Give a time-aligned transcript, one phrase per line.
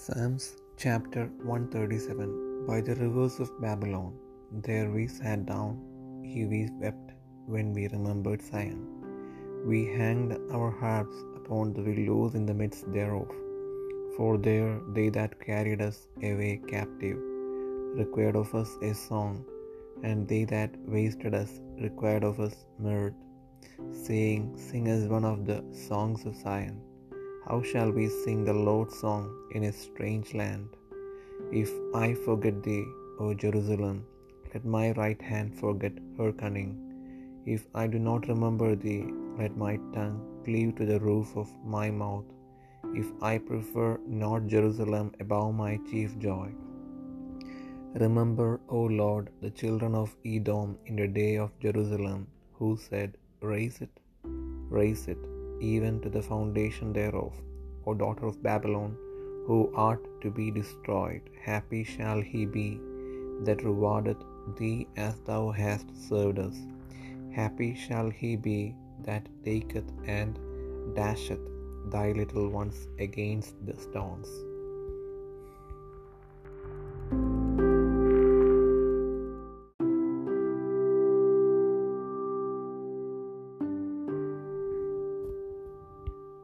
[0.00, 0.44] Psalms
[0.82, 4.10] chapter 137 By the rivers of Babylon,
[4.66, 5.70] there we sat down,
[6.30, 7.12] here we wept
[7.52, 8.82] when we remembered Zion.
[9.70, 13.30] We hanged our harps upon the willows in the midst thereof.
[14.16, 15.98] For there they that carried us
[16.30, 17.16] away captive
[18.02, 19.34] required of us a song,
[20.08, 21.54] and they that wasted us
[21.86, 22.58] required of us
[22.88, 23.14] mirth,
[24.04, 26.76] saying, Sing us one of the songs of Zion.
[27.48, 29.24] How shall we sing the Lord's song
[29.56, 30.70] in a strange land?
[31.60, 31.70] If
[32.04, 32.84] I forget thee,
[33.24, 33.98] O Jerusalem,
[34.52, 36.72] let my right hand forget her cunning.
[37.54, 39.04] If I do not remember thee,
[39.40, 42.24] let my tongue cleave to the roof of my mouth.
[43.02, 43.90] If I prefer
[44.24, 46.48] not Jerusalem above my chief joy.
[48.06, 52.26] Remember, O Lord, the children of Edom in the day of Jerusalem,
[52.58, 53.16] who said,
[53.52, 53.94] Raise it,
[54.80, 55.22] raise it,
[55.60, 57.34] even to the foundation thereof.
[57.86, 58.96] O daughter of Babylon,
[59.46, 62.80] who art to be destroyed, happy shall he be
[63.44, 64.22] that rewardeth
[64.58, 66.56] thee as thou hast served us.
[67.30, 70.38] Happy shall he be that taketh and
[70.94, 71.46] dasheth
[71.90, 74.45] thy little ones against the stones.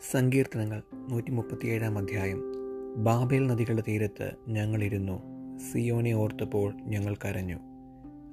[0.00, 2.42] സങ്കീർത്തനങ്ങൾ നൂറ്റി മുപ്പത്തിയേഴാം അധ്യായം.
[2.96, 5.22] Babel നദികളുടെ തീരത്ത് ഞങ്ങളിരുന്നു.
[5.58, 7.56] സിയോനെ ഓർത്തപ്പോൾ ഞങ്ങൾ കരഞ്ഞു.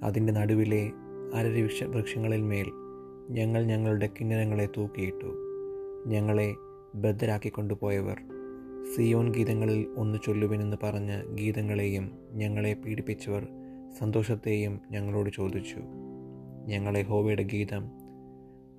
[0.03, 0.91] അതിന്റെ നടുവിലെ
[1.33, 2.65] അരവൃക്ഷ വൃക്ഷങ്ങളിൽ മേൽ
[3.29, 5.35] ഞങ്ങൾ ഞങ്ങളുടെ കിന്നരങ്ങളെ തൂക്കിയിട്ടു.
[6.07, 6.55] ഞങ്ങളെ
[6.95, 8.17] ബദ്ധരാക്കി കൊണ്ടുപോയവർ
[8.95, 13.47] സിയോൻ ഗീതങ്ങളിൽ ഒന്ന് ചൊല്ലുവിനെന്ന് പറഞ്ഞ് ഗീതങ്ങളെയും ഞങ്ങളെ പീഡിപ്പിച്ചവർ
[13.99, 15.79] സന്തോഷത്തെയും ഞങ്ങളോട് ചോദിച്ചു.
[16.65, 17.83] ഞങ്ങളെ ഹോവയുടെ ഗീതം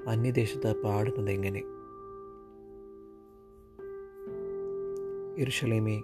[0.08, 1.62] അന്യദേശത്ത് പാടുന്നതെങ്ങനെ
[5.38, 6.02] ഇർഷലേമേ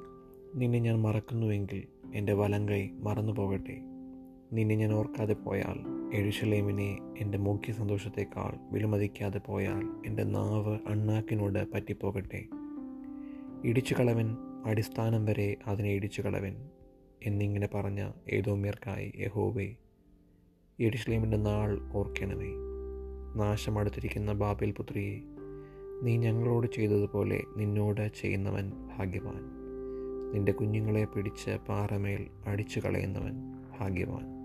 [0.54, 1.82] നിന്നെ ഞാൻ മറക്കുന്നുവെങ്കിൽ
[2.14, 3.80] എന്റെ വലം കൈ മറന്നു പോകട്ടെ
[4.52, 5.78] നിന്നെ ഞാൻ ഓർക്കാതെ പോയാൽ
[6.16, 12.44] എഴുഷലേമിനെ എന്റെ മുഖ്യ സന്തോഷത്തേക്കാൾ വിലമതിക്കാതെ പോയാൽ എന്റെ നാവ് അണ്ണാക്കിനോട് പറ്റിപ്പോകട്ടെ.
[13.64, 16.56] ഇടിച്ചു കളവൻ അടിസ്ഥാനം വരെ അതിനെ ഇടിച്ചു കളവൻ
[17.22, 19.76] എന്നിങ്ങനെ പറഞ്ഞ ഏതോമ്യർക്കായി യഹോവേ
[20.80, 22.50] എരുഷലേമിന്റെ നാൾ ഓർക്കണമേ.
[23.36, 25.39] നാശമടുത്തിരിക്കുന്ന ബാബേൽ പുത്രിയെ
[26.02, 29.42] നീ ഞങ്ങളോട് ചെയ്തതുപോലെ നിന്നോട് ചെയ്യുന്നവൻ ഭാഗ്യവാൻ.
[30.32, 33.32] നിന്റെ കുഞ്ഞുങ്ങളെ പിടിച്ച് പാറമേൽ അടിച്ചു കളയുന്നവൻ
[33.80, 34.39] ഭാഗ്യവാൻ.